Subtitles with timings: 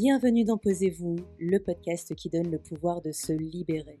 [0.00, 3.98] Bienvenue dans Posez-vous, le podcast qui donne le pouvoir de se libérer.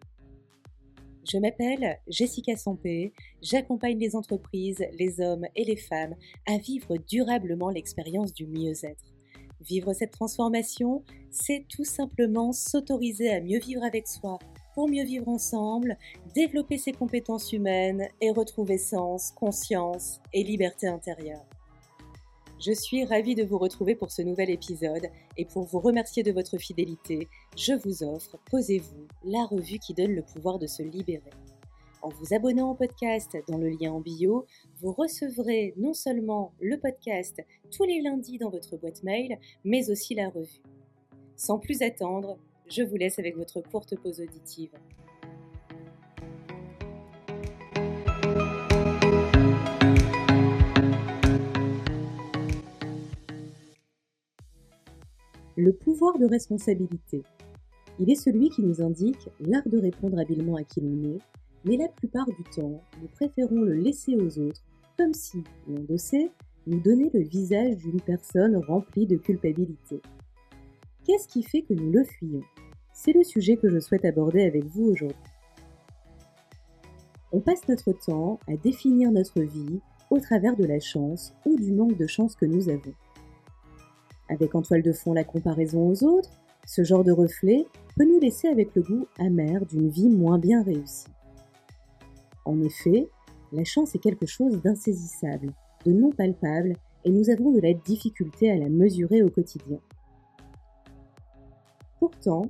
[1.28, 3.12] Je m'appelle Jessica Sampé,
[3.42, 6.14] j'accompagne les entreprises, les hommes et les femmes
[6.46, 9.12] à vivre durablement l'expérience du mieux-être.
[9.60, 14.38] Vivre cette transformation, c'est tout simplement s'autoriser à mieux vivre avec soi
[14.76, 15.98] pour mieux vivre ensemble,
[16.32, 21.44] développer ses compétences humaines et retrouver sens, conscience et liberté intérieure.
[22.60, 26.32] Je suis ravie de vous retrouver pour ce nouvel épisode et pour vous remercier de
[26.32, 31.30] votre fidélité, je vous offre Posez-vous, la revue qui donne le pouvoir de se libérer.
[32.02, 34.44] En vous abonnant au podcast dans le lien en bio,
[34.80, 40.16] vous recevrez non seulement le podcast tous les lundis dans votre boîte mail, mais aussi
[40.16, 40.62] la revue.
[41.36, 44.72] Sans plus attendre, je vous laisse avec votre courte pause auditive.
[55.60, 57.24] Le pouvoir de responsabilité.
[57.98, 61.18] Il est celui qui nous indique l'art de répondre habilement à qui l'on est,
[61.64, 64.62] mais la plupart du temps, nous préférons le laisser aux autres,
[64.96, 66.30] comme si, l'endosser,
[66.68, 70.00] nous donnait le visage d'une personne remplie de culpabilité.
[71.04, 72.44] Qu'est-ce qui fait que nous le fuyons?
[72.92, 75.16] C'est le sujet que je souhaite aborder avec vous aujourd'hui.
[77.32, 81.72] On passe notre temps à définir notre vie au travers de la chance ou du
[81.72, 82.94] manque de chance que nous avons
[84.28, 86.30] avec en toile de fond la comparaison aux autres,
[86.66, 90.62] ce genre de reflet peut nous laisser avec le goût amer d'une vie moins bien
[90.62, 91.06] réussie.
[92.44, 93.08] En effet,
[93.52, 95.52] la chance est quelque chose d'insaisissable,
[95.86, 99.78] de non palpable, et nous avons de la difficulté à la mesurer au quotidien.
[101.98, 102.42] Pourtant,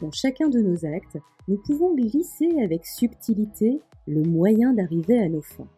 [0.00, 1.18] dans chacun de nos actes,
[1.48, 5.68] nous pouvons glisser avec subtilité le moyen d'arriver à nos fins.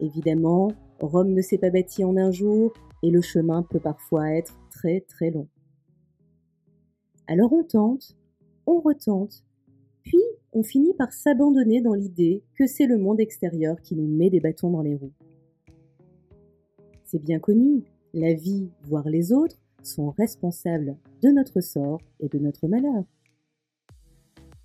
[0.00, 2.72] Évidemment, Rome ne s'est pas bâtie en un jour,
[3.02, 5.48] et le chemin peut parfois être très très long.
[7.26, 8.16] Alors on tente,
[8.66, 9.44] on retente,
[10.02, 10.22] puis
[10.52, 14.40] on finit par s'abandonner dans l'idée que c'est le monde extérieur qui nous met des
[14.40, 15.12] bâtons dans les roues.
[17.04, 17.84] C'est bien connu,
[18.14, 23.04] la vie, voire les autres, sont responsables de notre sort et de notre malheur.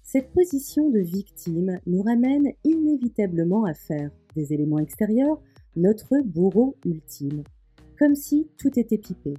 [0.02, 5.42] Cette position de victime nous ramène inévitablement à faire des éléments extérieurs
[5.76, 7.44] notre bourreau ultime,
[7.98, 9.34] comme si tout était pipé.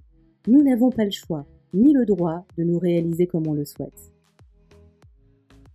[0.46, 4.12] Nous n'avons pas le choix, ni le droit de nous réaliser comme on le souhaite.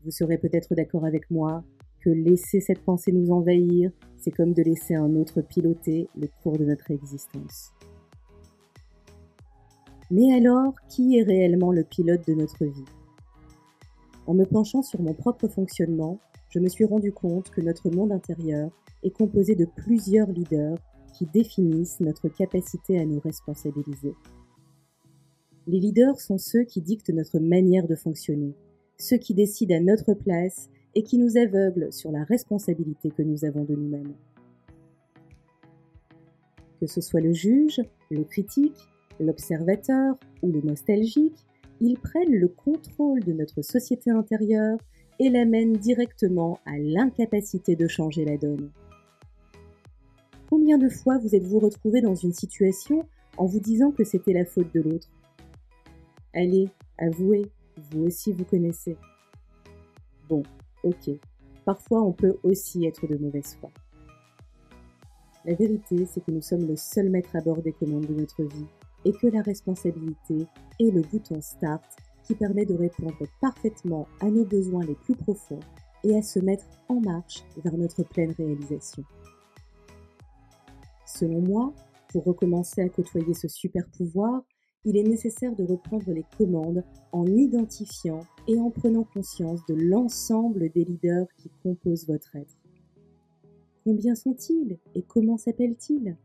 [0.04, 1.64] Vous serez peut-être d'accord avec moi
[2.00, 6.58] que laisser cette pensée nous envahir, c'est comme de laisser un autre piloter le cours
[6.58, 7.72] de notre existence.
[10.10, 12.86] Mais alors, qui est réellement le pilote de notre vie?
[14.26, 16.20] En me penchant sur mon propre fonctionnement,
[16.50, 18.72] je me suis rendu compte que notre monde intérieur
[19.04, 20.78] est composé de plusieurs leaders
[21.14, 24.16] qui définissent notre capacité à nous responsabiliser.
[25.68, 28.56] Les leaders sont ceux qui dictent notre manière de fonctionner,
[28.98, 33.46] ceux qui décident à notre place et qui nous aveuglent sur la responsabilité que nous
[33.46, 34.16] avons de nous-mêmes.
[36.80, 37.80] Que ce soit le juge,
[38.10, 38.90] le critique,
[39.20, 41.46] l'observateur ou le nostalgique,
[41.80, 44.78] ils prennent le contrôle de notre société intérieure
[45.20, 48.72] et l'amènent directement à l'incapacité de changer la donne.
[50.62, 53.04] Combien de fois vous êtes-vous retrouvé dans une situation
[53.38, 55.10] en vous disant que c'était la faute de l'autre?
[56.36, 57.52] Allez, avouez,
[57.90, 58.96] vous aussi vous connaissez.
[60.30, 60.44] Bon,
[60.84, 61.10] ok,
[61.66, 63.72] parfois on peut aussi être de mauvaise foi.
[65.46, 68.44] La vérité, c'est que nous sommes le seul maître à bord des commandes de notre
[68.44, 68.68] vie
[69.04, 70.46] et que la responsabilité
[70.80, 71.84] est le bouton Start
[72.24, 75.62] qui permet de répondre parfaitement à nos besoins les plus profonds
[76.04, 79.04] et à se mettre en marche vers notre pleine réalisation.
[81.14, 81.74] Selon moi,
[82.10, 84.44] pour recommencer à côtoyer ce super pouvoir,
[84.86, 90.70] il est nécessaire de reprendre les commandes en identifiant et en prenant conscience de l'ensemble
[90.72, 92.58] des leaders qui composent votre être.
[93.84, 96.16] Combien sont-ils et comment s'appellent-ils?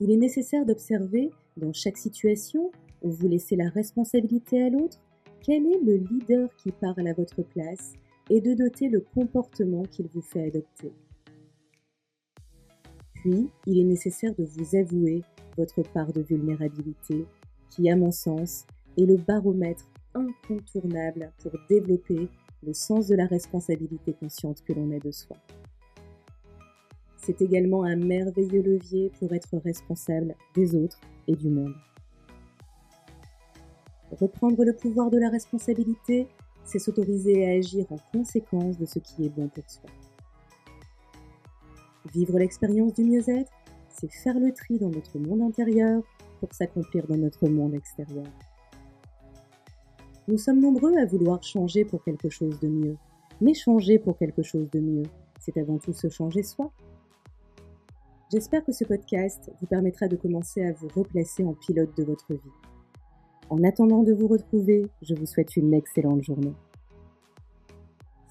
[0.00, 5.00] Il est nécessaire d'observer, dans chaque situation où vous laissez la responsabilité à l'autre,
[5.40, 7.92] quel est le leader qui parle à votre place
[8.30, 10.92] et de noter le comportement qu'il vous fait adopter.
[13.22, 15.22] Puis, il est nécessaire de vous avouer
[15.56, 17.24] votre part de vulnérabilité,
[17.70, 18.66] qui, à mon sens,
[18.98, 22.28] est le baromètre incontournable pour développer
[22.64, 25.36] le sens de la responsabilité consciente que l'on a de soi.
[27.16, 31.74] C'est également un merveilleux levier pour être responsable des autres et du monde.
[34.10, 36.26] Reprendre le pouvoir de la responsabilité,
[36.64, 39.88] c'est s'autoriser à agir en conséquence de ce qui est bon pour soi.
[42.12, 43.50] Vivre l'expérience du mieux-être,
[43.88, 46.02] c'est faire le tri dans notre monde intérieur
[46.40, 48.26] pour s'accomplir dans notre monde extérieur.
[50.28, 52.96] Nous sommes nombreux à vouloir changer pour quelque chose de mieux,
[53.40, 55.06] mais changer pour quelque chose de mieux,
[55.40, 56.70] c'est avant tout se changer soi.
[58.30, 62.32] J'espère que ce podcast vous permettra de commencer à vous replacer en pilote de votre
[62.32, 62.50] vie.
[63.50, 66.54] En attendant de vous retrouver, je vous souhaite une excellente journée.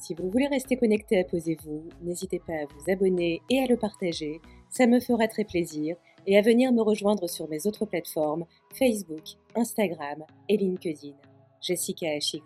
[0.01, 4.41] Si vous voulez rester connecté Posez-vous, n'hésitez pas à vous abonner et à le partager,
[4.67, 5.95] ça me fera très plaisir,
[6.25, 9.23] et à venir me rejoindre sur mes autres plateformes Facebook,
[9.55, 11.13] Instagram et LinkedIn.
[11.61, 12.41] Jessica HY.